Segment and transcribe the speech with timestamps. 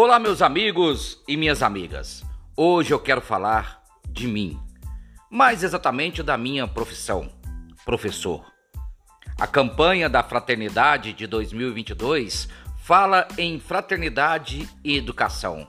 [0.00, 2.22] Olá, meus amigos e minhas amigas.
[2.56, 4.56] Hoje eu quero falar de mim,
[5.28, 7.28] mais exatamente da minha profissão,
[7.84, 8.46] professor.
[9.40, 12.48] A campanha da Fraternidade de 2022
[12.80, 15.68] fala em fraternidade e educação,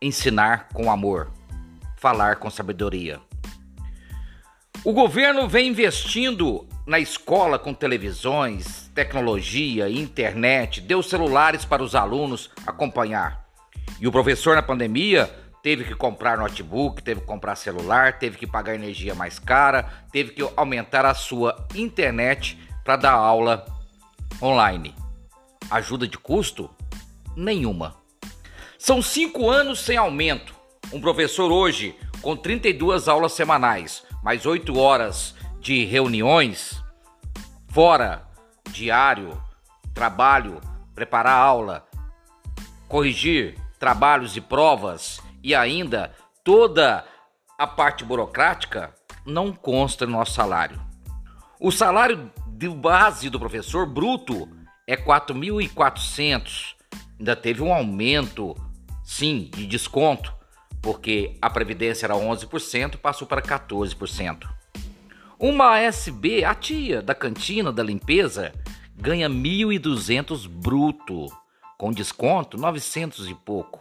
[0.00, 1.30] ensinar com amor,
[1.98, 3.20] falar com sabedoria.
[4.82, 12.50] O governo vem investindo na escola com televisões, tecnologia, internet, deu celulares para os alunos
[12.66, 13.49] acompanhar.
[14.00, 15.30] E o professor na pandemia
[15.62, 20.30] teve que comprar notebook, teve que comprar celular, teve que pagar energia mais cara, teve
[20.30, 23.66] que aumentar a sua internet para dar aula
[24.42, 24.94] online.
[25.70, 26.70] Ajuda de custo?
[27.36, 27.94] Nenhuma.
[28.78, 30.54] São cinco anos sem aumento.
[30.92, 36.82] Um professor hoje com 32 aulas semanais mais oito horas de reuniões,
[37.68, 38.26] fora
[38.70, 39.40] diário,
[39.94, 40.60] trabalho,
[40.94, 41.86] preparar aula,
[42.88, 46.12] corrigir trabalhos e provas e ainda
[46.44, 47.04] toda
[47.58, 48.94] a parte burocrática
[49.26, 50.78] não consta no nosso salário.
[51.58, 54.48] O salário de base do professor bruto
[54.86, 56.74] é 4.400.
[57.18, 58.54] Ainda teve um aumento,
[59.02, 60.32] sim, de desconto,
[60.82, 64.46] porque a previdência era 11%, passou para 14%.
[65.38, 68.52] Uma ASB, a tia da cantina da limpeza,
[68.94, 71.26] ganha 1.200 bruto,
[71.80, 73.80] com desconto 900 e pouco.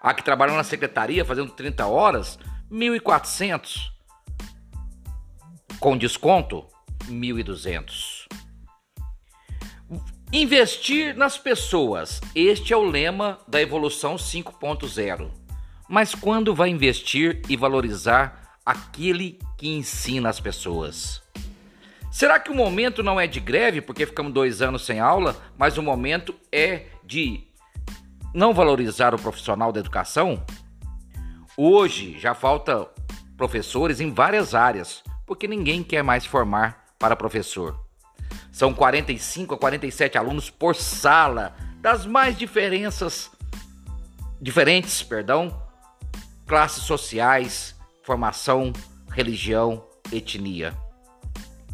[0.00, 2.38] A que trabalha na secretaria fazendo 30 horas,
[2.70, 3.90] 1.400.
[5.80, 6.64] Com desconto,
[7.08, 8.28] 1.200.
[10.32, 12.20] Investir nas pessoas.
[12.32, 15.32] Este é o lema da evolução 5.0.
[15.88, 21.20] Mas quando vai investir e valorizar aquele que ensina as pessoas?
[22.10, 25.78] Será que o momento não é de greve, porque ficamos dois anos sem aula, mas
[25.78, 27.46] o momento é de
[28.34, 30.44] não valorizar o profissional da educação?
[31.56, 32.88] Hoje já falta
[33.36, 37.78] professores em várias áreas, porque ninguém quer mais formar para professor.
[38.50, 43.30] São 45 a 47 alunos por sala, das mais diferenças
[44.40, 45.62] diferentes, perdão,
[46.46, 48.72] classes sociais, formação,
[49.10, 50.76] religião, etnia.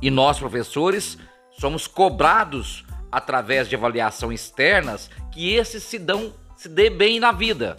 [0.01, 1.19] E nós, professores,
[1.59, 7.77] somos cobrados através de avaliação externas que esses se dão se dê bem na vida.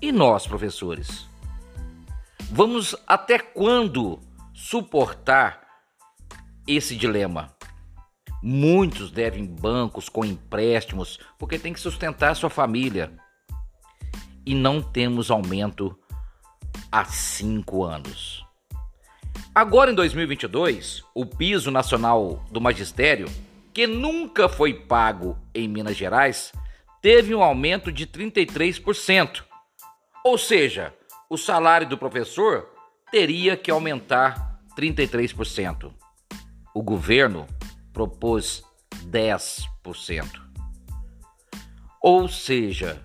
[0.00, 1.26] E nós, professores,
[2.50, 4.18] vamos até quando
[4.54, 5.60] suportar
[6.66, 7.54] esse dilema?
[8.42, 13.12] Muitos devem bancos com empréstimos porque tem que sustentar sua família
[14.46, 15.94] e não temos aumento
[16.90, 18.49] há cinco anos.
[19.52, 23.26] Agora em 2022, o piso nacional do magistério,
[23.72, 26.52] que nunca foi pago em Minas Gerais,
[27.02, 29.42] teve um aumento de 33%.
[30.24, 30.94] Ou seja,
[31.28, 32.68] o salário do professor
[33.10, 35.92] teria que aumentar 33%.
[36.72, 37.44] O governo
[37.92, 38.62] propôs
[39.04, 39.66] 10%.
[42.00, 43.02] Ou seja,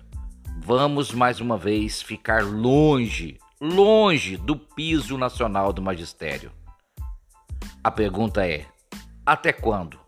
[0.58, 6.52] vamos mais uma vez ficar longe, longe do piso nacional do magistério.
[7.82, 8.66] A pergunta é:
[9.24, 9.98] até quando?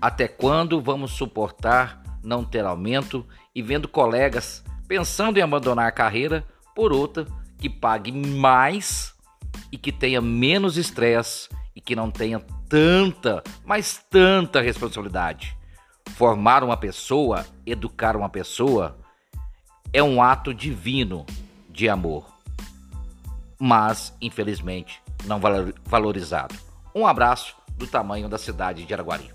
[0.00, 6.46] Até quando vamos suportar não ter aumento e vendo colegas pensando em abandonar a carreira
[6.74, 7.26] por outra
[7.58, 9.14] que pague mais
[9.72, 15.56] e que tenha menos estresse e que não tenha tanta, mas tanta responsabilidade?
[16.10, 18.98] Formar uma pessoa, educar uma pessoa,
[19.92, 21.24] é um ato divino
[21.70, 22.33] de amor,
[23.58, 25.40] mas infelizmente não
[25.84, 26.54] valorizado.
[26.94, 29.30] Um abraço do tamanho da cidade de Araguari.